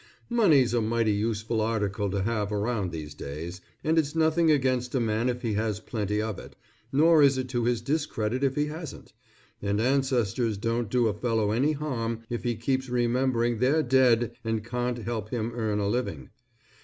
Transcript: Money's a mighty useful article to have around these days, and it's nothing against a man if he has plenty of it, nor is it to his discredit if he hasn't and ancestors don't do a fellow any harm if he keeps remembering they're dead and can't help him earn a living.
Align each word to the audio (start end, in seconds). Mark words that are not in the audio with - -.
Money's 0.31 0.73
a 0.73 0.81
mighty 0.81 1.11
useful 1.11 1.61
article 1.61 2.09
to 2.09 2.23
have 2.23 2.51
around 2.51 2.91
these 2.91 3.13
days, 3.13 3.61
and 3.83 3.99
it's 3.99 4.15
nothing 4.15 4.49
against 4.49 4.95
a 4.95 4.99
man 4.99 5.29
if 5.29 5.43
he 5.43 5.53
has 5.53 5.79
plenty 5.79 6.19
of 6.19 6.39
it, 6.39 6.55
nor 6.91 7.21
is 7.21 7.37
it 7.37 7.47
to 7.47 7.65
his 7.65 7.81
discredit 7.81 8.43
if 8.43 8.55
he 8.55 8.65
hasn't 8.65 9.13
and 9.61 9.79
ancestors 9.79 10.57
don't 10.57 10.89
do 10.89 11.05
a 11.07 11.13
fellow 11.13 11.51
any 11.51 11.73
harm 11.73 12.23
if 12.31 12.41
he 12.41 12.55
keeps 12.55 12.89
remembering 12.89 13.59
they're 13.59 13.83
dead 13.83 14.31
and 14.43 14.65
can't 14.65 14.97
help 14.97 15.29
him 15.29 15.51
earn 15.53 15.77
a 15.77 15.87
living. 15.87 16.31